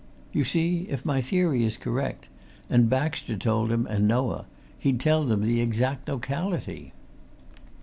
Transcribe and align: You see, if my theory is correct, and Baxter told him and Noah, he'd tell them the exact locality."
You 0.33 0.45
see, 0.45 0.87
if 0.89 1.05
my 1.05 1.21
theory 1.21 1.63
is 1.63 1.77
correct, 1.77 2.27
and 2.71 2.89
Baxter 2.89 3.37
told 3.37 3.71
him 3.71 3.85
and 3.85 4.07
Noah, 4.07 4.45
he'd 4.79 4.99
tell 4.99 5.23
them 5.25 5.43
the 5.43 5.61
exact 5.61 6.09
locality." 6.09 6.91